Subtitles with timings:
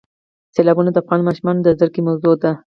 [0.55, 2.51] سیلابونه د افغان ماشومانو د زده کړې موضوع ده.